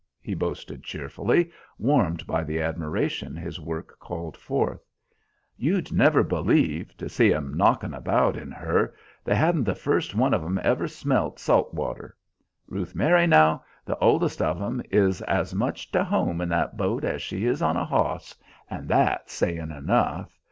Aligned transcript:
he 0.19 0.33
boasted 0.33 0.83
cheerfully, 0.83 1.51
warmed 1.77 2.25
by 2.25 2.43
the 2.43 2.59
admiration 2.59 3.35
his 3.37 3.59
work 3.59 3.99
called 3.99 4.35
forth. 4.35 4.83
"You'd 5.57 5.91
never 5.93 6.23
believe, 6.23 6.97
to 6.97 7.07
see 7.07 7.31
'em 7.31 7.53
knocking 7.55 7.93
about 7.93 8.35
in 8.35 8.49
her, 8.49 8.95
they 9.23 9.35
hadn't 9.35 9.65
the 9.65 9.75
first 9.75 10.15
one 10.15 10.33
of 10.33 10.43
'em 10.43 10.59
ever 10.63 10.87
smelt 10.87 11.37
salt 11.37 11.71
water. 11.75 12.17
Ruth 12.67 12.95
Mary 12.95 13.27
now, 13.27 13.63
the 13.85 13.99
oldest 13.99 14.41
of 14.41 14.59
'em, 14.59 14.81
is 14.89 15.21
as 15.21 15.53
much 15.53 15.91
to 15.91 16.03
home 16.03 16.41
in 16.41 16.49
that 16.49 16.77
boat 16.77 17.03
as 17.03 17.21
she 17.21 17.45
is 17.45 17.61
on 17.61 17.77
a 17.77 17.85
hoss 17.85 18.35
and 18.71 18.87
that's 18.87 19.31
sayin' 19.33 19.71
enough. 19.71 20.35